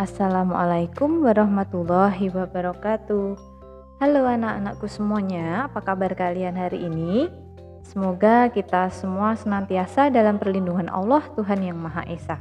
[0.00, 3.36] Assalamualaikum warahmatullahi wabarakatuh.
[4.00, 7.28] Halo anak-anakku semuanya, apa kabar kalian hari ini?
[7.84, 12.40] Semoga kita semua senantiasa dalam perlindungan Allah Tuhan Yang Maha Esa.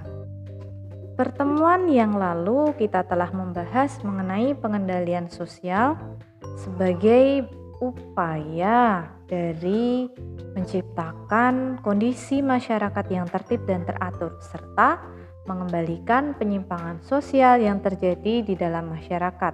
[1.19, 5.99] Pertemuan yang lalu kita telah membahas mengenai pengendalian sosial
[6.55, 7.43] sebagai
[7.83, 10.07] upaya dari
[10.55, 15.18] menciptakan kondisi masyarakat yang tertib dan teratur serta
[15.49, 19.53] mengembalikan penyimpangan sosial yang terjadi di dalam masyarakat.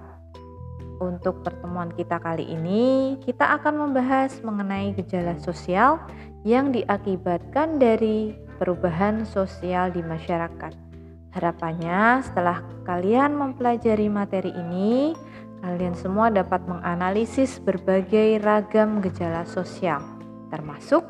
[1.00, 6.00] Untuk pertemuan kita kali ini, kita akan membahas mengenai gejala sosial
[6.44, 10.72] yang diakibatkan dari perubahan sosial di masyarakat.
[11.36, 15.12] Harapannya, setelah kalian mempelajari materi ini,
[15.60, 20.00] kalian semua dapat menganalisis berbagai ragam gejala sosial,
[20.48, 21.04] termasuk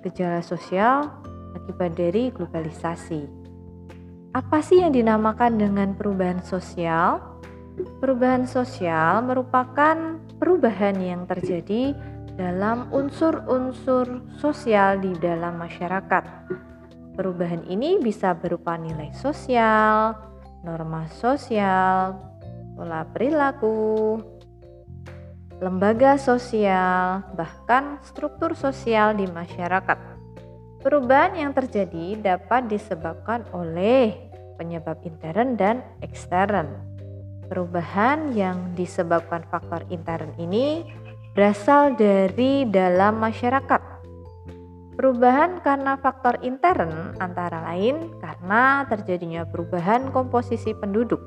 [0.00, 1.12] gejala sosial
[1.52, 3.35] akibat dari globalisasi.
[4.36, 7.40] Apa sih yang dinamakan dengan perubahan sosial?
[8.04, 11.96] Perubahan sosial merupakan perubahan yang terjadi
[12.36, 16.52] dalam unsur-unsur sosial di dalam masyarakat.
[17.16, 20.12] Perubahan ini bisa berupa nilai sosial,
[20.60, 22.20] norma sosial,
[22.76, 24.20] pola perilaku,
[25.64, 30.12] lembaga sosial, bahkan struktur sosial di masyarakat.
[30.86, 34.25] Perubahan yang terjadi dapat disebabkan oleh
[34.56, 36.66] penyebab intern dan ekstern.
[37.46, 40.82] Perubahan yang disebabkan faktor intern ini
[41.36, 43.78] berasal dari dalam masyarakat.
[44.96, 51.20] Perubahan karena faktor intern antara lain karena terjadinya perubahan komposisi penduduk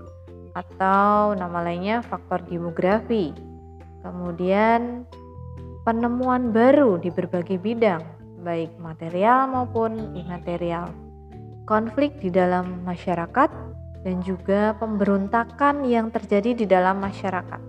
[0.57, 3.31] atau nama lainnya faktor demografi.
[4.01, 5.05] Kemudian
[5.85, 8.01] penemuan baru di berbagai bidang,
[8.41, 11.08] baik material maupun imaterial
[11.69, 13.49] konflik di dalam masyarakat,
[14.01, 17.61] dan juga pemberontakan yang terjadi di dalam masyarakat.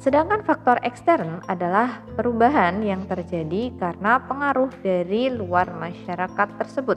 [0.00, 6.96] Sedangkan faktor ekstern adalah perubahan yang terjadi karena pengaruh dari luar masyarakat tersebut,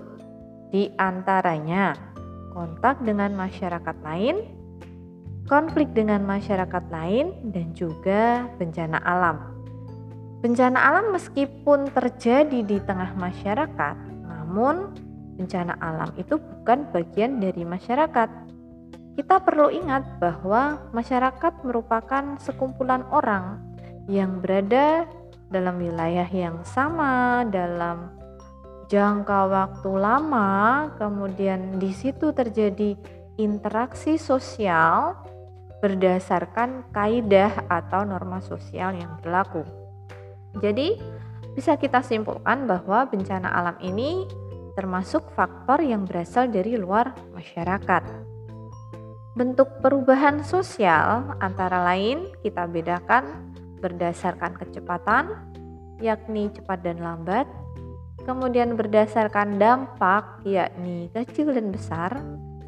[0.71, 1.99] di antaranya
[2.55, 4.47] kontak dengan masyarakat lain,
[5.51, 9.51] konflik dengan masyarakat lain, dan juga bencana alam.
[10.39, 14.95] Bencana alam meskipun terjadi di tengah masyarakat, namun
[15.35, 18.29] bencana alam itu bukan bagian dari masyarakat.
[19.13, 23.61] Kita perlu ingat bahwa masyarakat merupakan sekumpulan orang
[24.09, 25.05] yang berada
[25.53, 28.09] dalam wilayah yang sama, dalam
[28.89, 32.97] jangka waktu lama, kemudian di situ terjadi
[33.37, 35.17] interaksi sosial
[35.81, 39.61] berdasarkan kaidah atau norma sosial yang berlaku.
[40.57, 40.95] Jadi,
[41.53, 44.25] bisa kita simpulkan bahwa bencana alam ini
[44.73, 48.03] termasuk faktor yang berasal dari luar masyarakat.
[49.33, 53.49] Bentuk perubahan sosial antara lain kita bedakan
[53.81, 55.33] berdasarkan kecepatan,
[55.97, 57.49] yakni cepat dan lambat,
[58.23, 62.21] kemudian berdasarkan dampak, yakni kecil dan besar,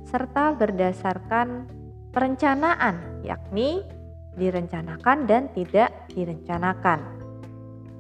[0.09, 1.69] serta berdasarkan
[2.09, 3.85] perencanaan, yakni
[4.35, 6.99] direncanakan dan tidak direncanakan.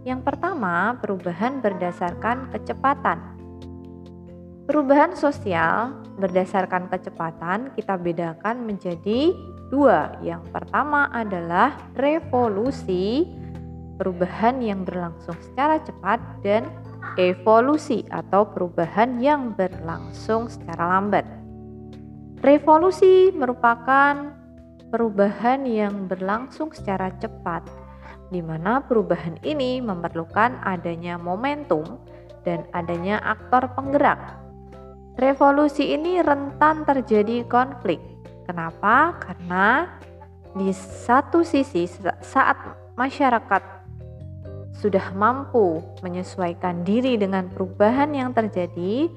[0.05, 3.34] Yang pertama, perubahan berdasarkan kecepatan
[4.65, 9.29] Perubahan sosial berdasarkan kecepatan kita bedakan menjadi
[9.69, 10.17] dua.
[10.25, 13.29] Yang pertama adalah revolusi,
[14.01, 16.65] perubahan yang berlangsung secara cepat dan
[17.13, 21.29] evolusi atau perubahan yang berlangsung secara lambat.
[22.41, 24.33] Revolusi merupakan
[24.89, 27.69] perubahan yang berlangsung secara cepat,
[28.33, 32.01] di mana perubahan ini memerlukan adanya momentum
[32.41, 34.44] dan adanya aktor penggerak
[35.15, 38.03] Revolusi ini rentan terjadi konflik.
[38.43, 39.15] Kenapa?
[39.23, 39.87] Karena
[40.51, 41.87] di satu sisi
[42.19, 42.59] saat
[42.99, 43.63] masyarakat
[44.75, 49.07] sudah mampu menyesuaikan diri dengan perubahan yang terjadi,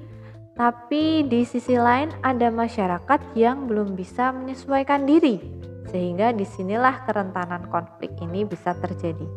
[0.55, 5.43] tapi di sisi lain ada masyarakat yang belum bisa menyesuaikan diri,
[5.91, 9.27] sehingga di sinilah kerentanan konflik ini bisa terjadi.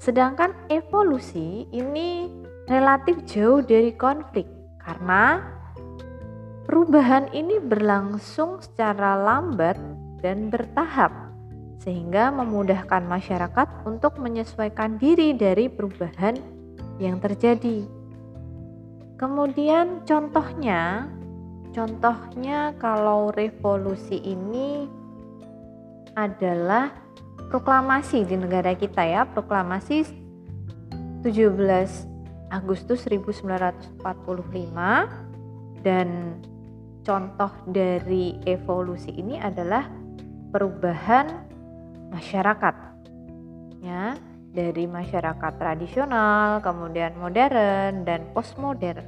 [0.00, 2.32] Sedangkan evolusi ini
[2.64, 4.48] relatif jauh dari konflik
[4.80, 5.52] karena
[6.76, 9.80] Perubahan ini berlangsung secara lambat
[10.20, 11.08] dan bertahap,
[11.80, 16.36] sehingga memudahkan masyarakat untuk menyesuaikan diri dari perubahan
[17.00, 17.80] yang terjadi.
[19.16, 21.08] Kemudian, contohnya,
[21.72, 24.84] contohnya kalau revolusi ini
[26.12, 26.92] adalah
[27.48, 30.12] proklamasi di negara kita, ya, proklamasi
[31.24, 33.96] 17 Agustus 1945
[35.80, 36.36] dan
[37.06, 39.86] contoh dari evolusi ini adalah
[40.50, 41.30] perubahan
[42.10, 42.74] masyarakat.
[43.78, 44.18] Ya,
[44.50, 49.06] dari masyarakat tradisional, kemudian modern dan postmodern.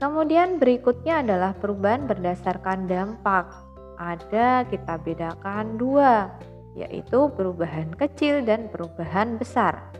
[0.00, 3.52] Kemudian berikutnya adalah perubahan berdasarkan dampak.
[3.96, 6.32] Ada kita bedakan dua,
[6.76, 9.92] yaitu perubahan kecil dan perubahan besar.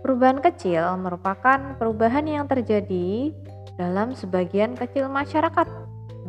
[0.00, 3.34] Perubahan kecil merupakan perubahan yang terjadi
[3.74, 5.79] dalam sebagian kecil masyarakat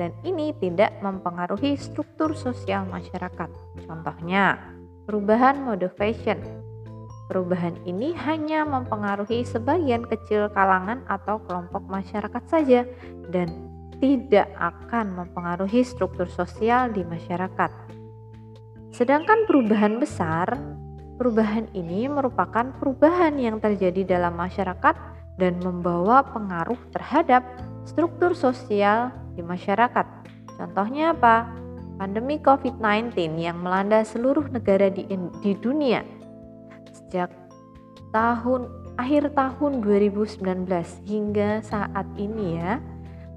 [0.02, 3.54] dan ini tidak mempengaruhi struktur sosial masyarakat.
[3.86, 4.58] Contohnya,
[5.06, 6.42] perubahan mode fashion.
[7.30, 12.82] Perubahan ini hanya mempengaruhi sebagian kecil kalangan atau kelompok masyarakat saja
[13.30, 13.70] dan
[14.02, 17.70] tidak akan mempengaruhi struktur sosial di masyarakat.
[18.90, 20.58] Sedangkan perubahan besar
[21.22, 24.98] Perubahan ini merupakan perubahan yang terjadi dalam masyarakat
[25.38, 27.46] dan membawa pengaruh terhadap
[27.86, 30.06] struktur sosial di masyarakat.
[30.58, 31.50] Contohnya apa?
[32.02, 35.06] Pandemi COVID-19 yang melanda seluruh negara di,
[35.44, 36.02] di dunia
[36.92, 37.30] sejak
[38.10, 38.68] tahun
[38.98, 40.42] akhir tahun 2019
[41.06, 42.82] hingga saat ini ya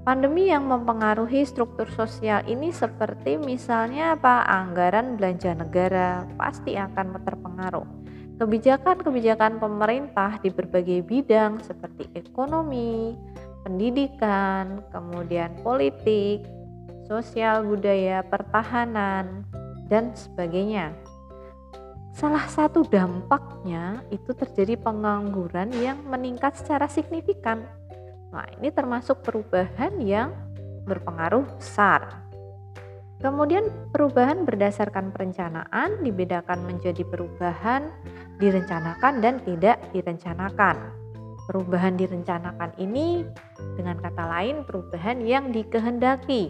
[0.05, 4.45] Pandemi yang mempengaruhi struktur sosial ini seperti misalnya apa?
[4.45, 7.89] Anggaran belanja negara pasti akan terpengaruh.
[8.37, 13.17] Kebijakan-kebijakan pemerintah di berbagai bidang seperti ekonomi,
[13.65, 16.45] pendidikan, kemudian politik,
[17.09, 19.41] sosial budaya, pertahanan,
[19.89, 20.93] dan sebagainya.
[22.13, 27.65] Salah satu dampaknya itu terjadi pengangguran yang meningkat secara signifikan
[28.35, 30.35] Nah, ini termasuk perubahan yang
[30.83, 32.27] berpengaruh besar.
[33.23, 33.63] Kemudian
[33.95, 37.87] perubahan berdasarkan perencanaan dibedakan menjadi perubahan
[38.43, 41.04] direncanakan dan tidak direncanakan.
[41.45, 43.21] Perubahan direncanakan ini
[43.77, 46.49] dengan kata lain perubahan yang dikehendaki.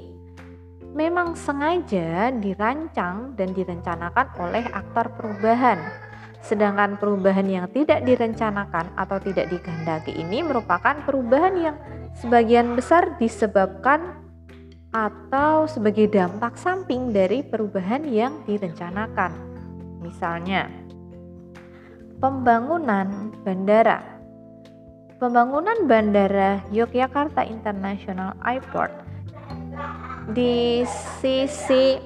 [0.95, 6.05] Memang sengaja dirancang dan direncanakan oleh aktor perubahan
[6.45, 11.77] Sedangkan perubahan yang tidak direncanakan atau tidak dikehendaki ini merupakan perubahan yang
[12.21, 14.21] sebagian besar disebabkan
[14.93, 19.33] atau sebagai dampak samping dari perubahan yang direncanakan.
[20.05, 20.69] Misalnya,
[22.21, 24.14] pembangunan bandara.
[25.25, 28.93] Pembangunan bandara Yogyakarta International Airport
[30.37, 30.85] di
[31.17, 31.97] sisi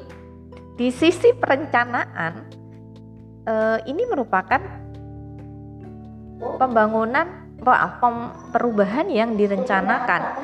[0.80, 2.48] di sisi perencanaan
[3.44, 4.64] uh, ini merupakan
[6.64, 7.60] pembangunan
[8.56, 10.40] perubahan yang direncanakan.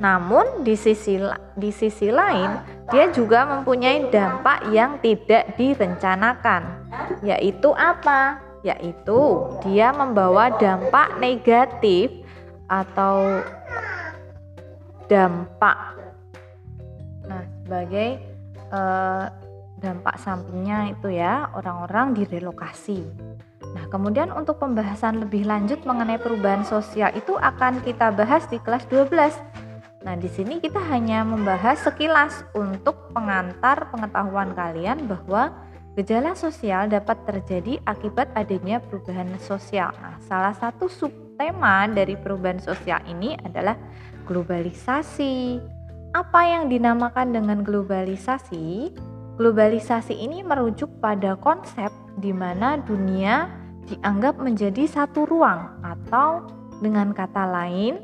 [0.00, 1.20] Namun di sisi
[1.52, 6.88] di sisi lain dia juga mempunyai dampak yang tidak direncanakan.
[7.20, 8.49] Yaitu apa?
[8.60, 9.20] Yaitu
[9.64, 12.12] dia membawa dampak negatif
[12.68, 13.42] atau
[15.10, 15.78] dampak.
[17.26, 18.22] Nah, sebagai
[18.70, 19.26] uh,
[19.80, 23.02] dampak sampingnya itu ya orang-orang direlokasi.
[23.70, 28.86] Nah, kemudian untuk pembahasan lebih lanjut mengenai perubahan sosial itu akan kita bahas di kelas
[28.88, 29.10] 12.
[30.00, 35.52] Nah, di sini kita hanya membahas sekilas untuk pengantar pengetahuan kalian bahwa
[35.98, 39.90] gejala sosial dapat terjadi akibat adanya perubahan sosial.
[39.98, 43.74] Nah, salah satu subtema dari perubahan sosial ini adalah
[44.30, 45.58] globalisasi.
[46.14, 48.94] Apa yang dinamakan dengan globalisasi?
[49.38, 53.48] Globalisasi ini merujuk pada konsep di mana dunia
[53.88, 56.46] dianggap menjadi satu ruang atau
[56.78, 57.98] dengan kata lain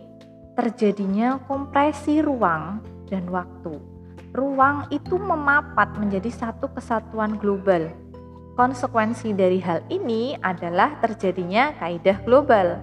[0.57, 3.96] terjadinya kompresi ruang dan waktu.
[4.37, 7.89] Ruang itu memapat menjadi satu kesatuan global.
[8.53, 12.77] Konsekuensi dari hal ini adalah terjadinya kaidah global.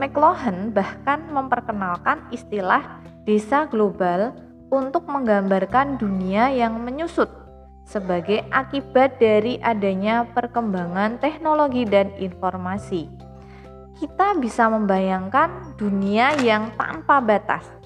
[0.00, 4.32] McLuhan bahkan memperkenalkan istilah desa global
[4.72, 7.28] untuk menggambarkan dunia yang menyusut
[7.84, 13.12] sebagai akibat dari adanya perkembangan teknologi dan informasi.
[14.00, 17.77] Kita bisa membayangkan dunia yang tanpa batas.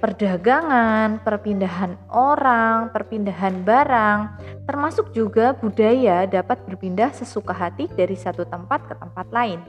[0.00, 4.18] Perdagangan, perpindahan orang, perpindahan barang,
[4.64, 9.60] termasuk juga budaya dapat berpindah sesuka hati dari satu tempat ke tempat lain.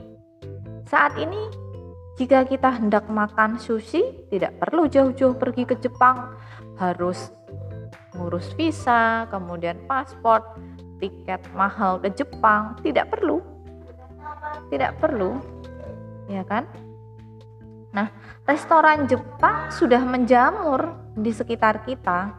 [0.88, 1.52] Saat ini,
[2.16, 6.32] jika kita hendak makan sushi, tidak perlu jauh-jauh pergi ke Jepang,
[6.80, 7.28] harus
[8.16, 10.40] ngurus visa, kemudian paspor,
[10.96, 13.44] tiket mahal ke Jepang, tidak perlu.
[14.72, 15.36] Tidak perlu.
[16.28, 16.64] Ya kan?
[17.92, 18.08] Nah,
[18.42, 22.34] restoran Jepang sudah menjamur di sekitar kita.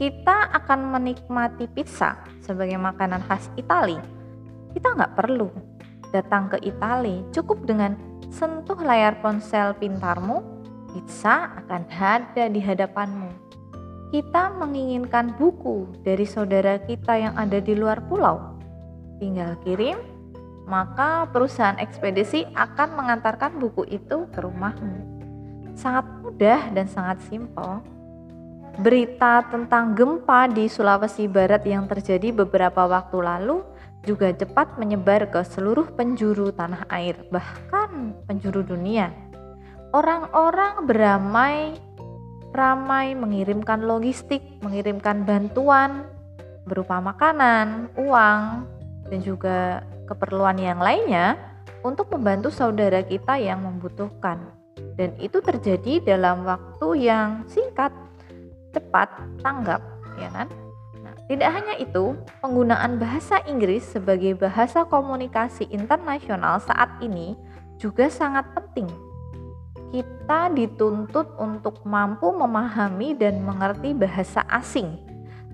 [0.00, 4.00] Kita akan menikmati pizza sebagai makanan khas Itali.
[4.72, 5.52] Kita nggak perlu
[6.10, 7.94] datang ke Itali, cukup dengan
[8.32, 10.40] sentuh layar ponsel pintarmu
[10.92, 13.30] pizza akan ada di hadapanmu.
[14.12, 18.60] Kita menginginkan buku dari saudara kita yang ada di luar pulau.
[19.16, 19.96] Tinggal kirim,
[20.66, 25.22] maka perusahaan ekspedisi akan mengantarkan buku itu ke rumahmu.
[25.74, 27.82] Sangat mudah dan sangat simpel.
[28.80, 33.60] Berita tentang gempa di Sulawesi Barat yang terjadi beberapa waktu lalu
[34.02, 39.12] juga cepat menyebar ke seluruh penjuru tanah air, bahkan penjuru dunia.
[39.92, 41.76] Orang-orang beramai
[42.52, 46.08] ramai mengirimkan logistik, mengirimkan bantuan
[46.68, 48.68] berupa makanan, uang,
[49.12, 51.36] dan juga keperluan yang lainnya
[51.84, 54.40] untuk membantu saudara kita yang membutuhkan.
[54.96, 57.92] Dan itu terjadi dalam waktu yang singkat,
[58.72, 59.12] cepat,
[59.44, 59.84] tanggap,
[60.16, 60.48] ya kan?
[61.28, 67.36] Tidak hanya itu, penggunaan bahasa Inggris sebagai bahasa komunikasi internasional saat ini
[67.76, 68.88] juga sangat penting.
[69.92, 74.96] Kita dituntut untuk mampu memahami dan mengerti bahasa asing.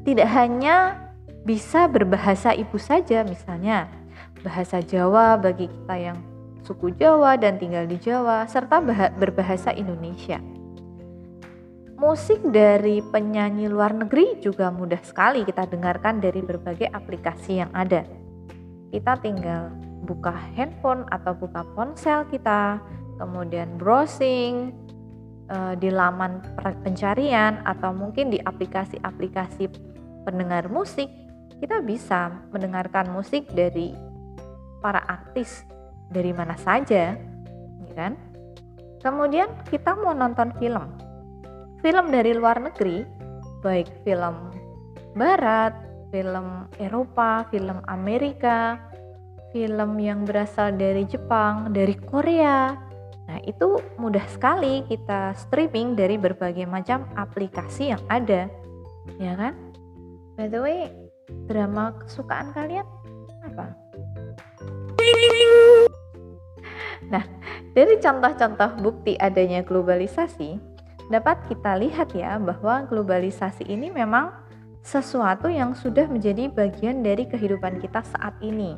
[0.06, 1.07] Tidak hanya
[1.48, 3.88] bisa berbahasa ibu saja, misalnya
[4.44, 6.20] bahasa Jawa bagi kita yang
[6.60, 8.84] suku Jawa dan tinggal di Jawa, serta
[9.16, 10.36] berbahasa Indonesia.
[11.96, 18.04] Musik dari penyanyi luar negeri juga mudah sekali kita dengarkan dari berbagai aplikasi yang ada.
[18.92, 19.72] Kita tinggal
[20.04, 22.78] buka handphone atau buka ponsel kita,
[23.16, 24.70] kemudian browsing
[25.48, 26.44] uh, di laman
[26.84, 29.66] pencarian atau mungkin di aplikasi-aplikasi
[30.22, 31.10] pendengar musik,
[31.56, 33.96] kita bisa mendengarkan musik dari
[34.78, 35.64] para artis
[36.08, 37.16] dari mana saja,
[37.84, 38.14] ya kan?
[39.02, 40.90] Kemudian kita mau nonton film,
[41.80, 43.04] film dari luar negeri,
[43.62, 44.54] baik film
[45.18, 45.74] barat,
[46.14, 48.78] film Eropa, film Amerika,
[49.50, 52.76] film yang berasal dari Jepang, dari Korea.
[53.28, 58.48] Nah, itu mudah sekali kita streaming dari berbagai macam aplikasi yang ada.
[59.20, 59.52] Ya kan?
[60.38, 60.88] By the way,
[61.49, 62.87] drama kesukaan kalian
[63.44, 63.73] apa?
[67.08, 67.25] Nah,
[67.73, 70.61] dari contoh-contoh bukti adanya globalisasi,
[71.08, 74.28] dapat kita lihat ya bahwa globalisasi ini memang
[74.85, 78.76] sesuatu yang sudah menjadi bagian dari kehidupan kita saat ini.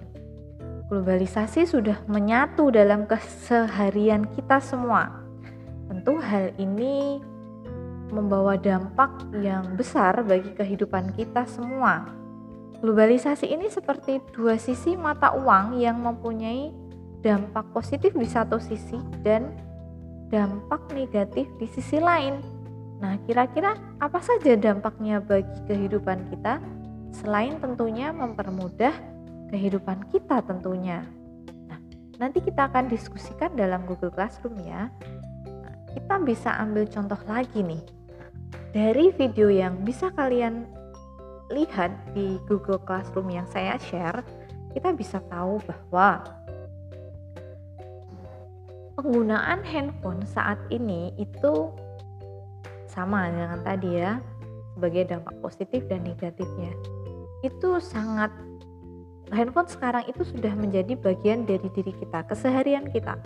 [0.90, 5.22] Globalisasi sudah menyatu dalam keseharian kita semua.
[5.86, 7.22] Tentu hal ini
[8.10, 12.10] membawa dampak yang besar bagi kehidupan kita semua.
[12.80, 16.72] Globalisasi ini seperti dua sisi mata uang yang mempunyai
[17.20, 19.52] dampak positif di satu sisi dan
[20.32, 22.40] dampak negatif di sisi lain.
[23.04, 26.56] Nah, kira-kira apa saja dampaknya bagi kehidupan kita
[27.20, 28.96] selain tentunya mempermudah
[29.52, 31.04] kehidupan kita tentunya.
[31.68, 31.80] Nah,
[32.16, 34.88] nanti kita akan diskusikan dalam Google Classroom ya.
[35.44, 37.84] Nah, kita bisa ambil contoh lagi nih.
[38.72, 40.79] Dari video yang bisa kalian
[41.50, 44.22] lihat di Google Classroom yang saya share,
[44.70, 46.22] kita bisa tahu bahwa
[48.94, 51.74] penggunaan handphone saat ini itu
[52.86, 54.22] sama dengan tadi ya
[54.76, 56.70] sebagai dampak positif dan negatifnya.
[57.42, 58.30] Itu sangat
[59.30, 63.18] handphone sekarang itu sudah menjadi bagian dari diri kita keseharian kita.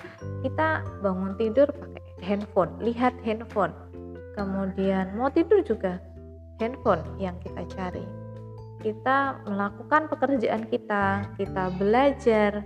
[0.44, 3.72] Kita bangun tidur pakai handphone lihat handphone.
[4.36, 5.98] Kemudian mau tidur juga
[6.60, 8.04] handphone yang kita cari
[8.84, 12.64] kita melakukan pekerjaan kita kita belajar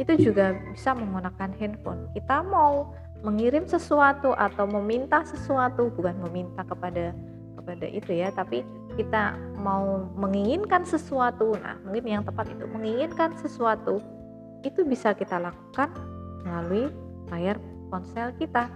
[0.00, 2.08] itu juga bisa menggunakan handphone.
[2.16, 7.12] Kita mau mengirim sesuatu atau meminta sesuatu, bukan meminta kepada
[7.60, 8.64] kepada itu ya, tapi
[8.96, 11.52] kita mau menginginkan sesuatu.
[11.60, 14.00] Nah, mungkin yang tepat itu menginginkan sesuatu
[14.64, 15.92] itu bisa kita lakukan
[16.48, 16.88] melalui
[17.28, 17.60] layar
[17.92, 18.72] ponsel kita.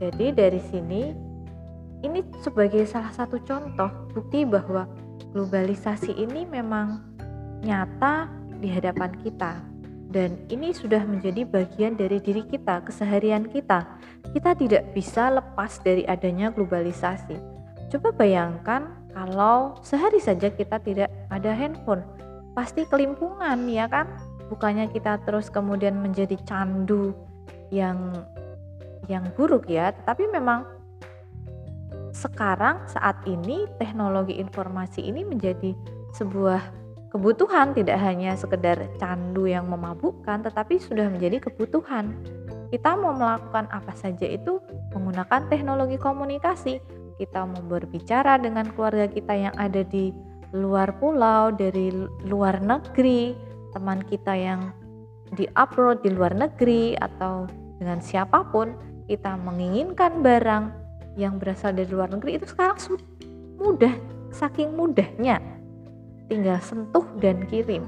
[0.00, 1.12] Jadi dari sini
[2.04, 4.84] ini sebagai salah satu contoh bukti bahwa
[5.32, 7.00] globalisasi ini memang
[7.64, 8.28] nyata
[8.60, 9.74] di hadapan kita
[10.14, 13.98] dan ini sudah menjadi bagian dari diri kita, keseharian kita.
[14.30, 17.34] Kita tidak bisa lepas dari adanya globalisasi.
[17.90, 22.06] Coba bayangkan kalau sehari saja kita tidak ada handphone,
[22.54, 24.06] pasti kelimpungan ya kan?
[24.46, 27.10] Bukannya kita terus kemudian menjadi candu
[27.74, 28.14] yang
[29.10, 30.62] yang buruk ya, tapi memang
[32.14, 35.74] sekarang saat ini teknologi informasi ini menjadi
[36.14, 36.62] sebuah
[37.10, 42.14] kebutuhan tidak hanya sekedar candu yang memabukkan tetapi sudah menjadi kebutuhan.
[42.70, 44.62] Kita mau melakukan apa saja itu
[44.94, 46.78] menggunakan teknologi komunikasi.
[47.18, 50.14] Kita mau berbicara dengan keluarga kita yang ada di
[50.54, 51.90] luar pulau dari
[52.26, 53.34] luar negeri
[53.74, 54.70] teman kita yang
[55.34, 57.50] di upload di luar negeri atau
[57.82, 58.70] dengan siapa pun
[59.10, 60.83] kita menginginkan barang
[61.14, 62.78] yang berasal dari luar negeri itu sekarang
[63.58, 63.94] mudah,
[64.34, 65.38] saking mudahnya.
[66.26, 67.84] Tinggal sentuh dan kirim.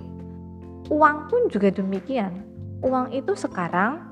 [0.92, 2.44] Uang pun juga demikian.
[2.84, 4.04] Uang itu sekarang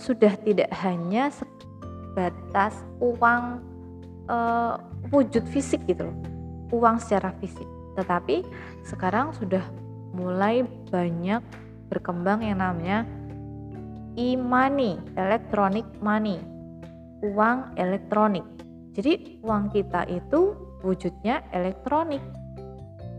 [0.00, 3.60] sudah tidak hanya sebatas uang
[4.32, 4.80] uh,
[5.12, 6.16] wujud fisik gitu loh.
[6.72, 7.66] Uang secara fisik.
[8.00, 8.46] Tetapi
[8.88, 9.62] sekarang sudah
[10.16, 11.44] mulai banyak
[11.92, 13.04] berkembang yang namanya
[14.16, 16.40] e-money, electronic money,
[17.20, 18.44] uang elektronik.
[18.92, 20.52] Jadi uang kita itu
[20.84, 22.20] wujudnya elektronik.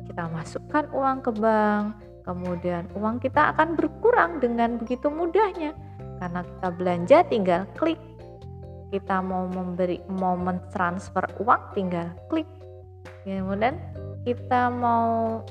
[0.10, 5.74] Kita masukkan uang ke bank, kemudian uang kita akan berkurang dengan begitu mudahnya
[6.22, 7.98] karena kita belanja tinggal klik.
[8.94, 12.46] Kita mau memberi mau mentransfer uang tinggal klik.
[13.25, 13.82] Kemudian
[14.22, 15.42] kita mau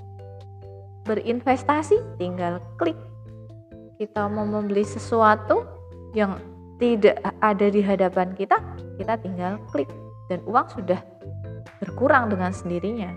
[1.03, 2.95] berinvestasi tinggal klik
[4.03, 5.63] kita mau membeli sesuatu
[6.11, 6.35] yang
[6.83, 8.59] tidak ada di hadapan kita,
[8.99, 9.87] kita tinggal klik
[10.31, 11.01] dan uang sudah
[11.83, 13.11] berkurang dengan sendirinya.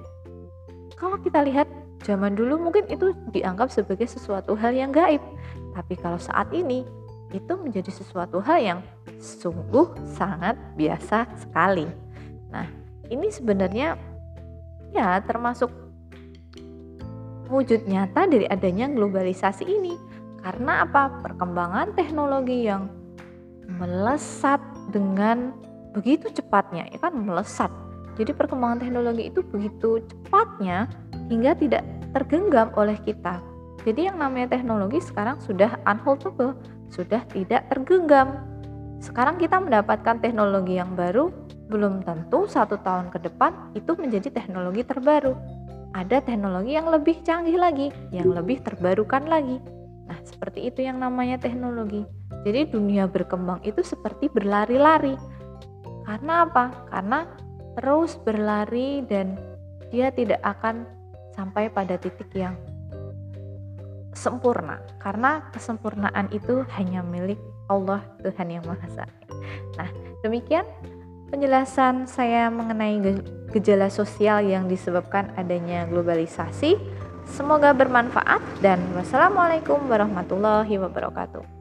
[0.96, 1.68] Kalau kita lihat
[2.02, 5.22] zaman dulu mungkin itu dianggap sebagai sesuatu hal yang gaib,
[5.76, 6.86] tapi kalau saat ini
[7.34, 8.80] itu menjadi sesuatu hal yang
[9.20, 11.90] sungguh sangat biasa sekali.
[12.54, 12.70] Nah,
[13.12, 14.00] ini sebenarnya
[14.96, 15.68] ya termasuk
[17.52, 19.94] wujud nyata dari adanya globalisasi ini
[20.46, 21.10] karena apa?
[21.26, 22.86] Perkembangan teknologi yang
[23.66, 24.62] melesat
[24.94, 25.58] dengan
[25.96, 27.72] begitu cepatnya, ya kan melesat.
[28.20, 30.92] Jadi perkembangan teknologi itu begitu cepatnya
[31.32, 33.40] hingga tidak tergenggam oleh kita.
[33.88, 36.56] Jadi yang namanya teknologi sekarang sudah unholdable,
[36.92, 38.44] sudah tidak tergenggam.
[39.00, 41.30] Sekarang kita mendapatkan teknologi yang baru,
[41.68, 45.36] belum tentu satu tahun ke depan itu menjadi teknologi terbaru.
[45.96, 49.60] Ada teknologi yang lebih canggih lagi, yang lebih terbarukan lagi.
[50.06, 52.06] Nah, seperti itu yang namanya teknologi.
[52.46, 55.18] Jadi dunia berkembang itu seperti berlari-lari.
[56.06, 56.66] Karena apa?
[56.94, 57.20] Karena
[57.76, 59.36] terus berlari dan
[59.90, 60.86] dia tidak akan
[61.36, 62.56] sampai pada titik yang
[64.16, 64.80] sempurna.
[65.02, 67.38] Karena kesempurnaan itu hanya milik
[67.68, 69.06] Allah Tuhan yang Maha Esa.
[69.76, 69.90] Nah,
[70.24, 70.64] demikian
[71.30, 73.02] penjelasan saya mengenai
[73.52, 76.80] gejala sosial yang disebabkan adanya globalisasi.
[77.26, 81.55] Semoga bermanfaat dan wassalamualaikum warahmatullahi wabarakatuh.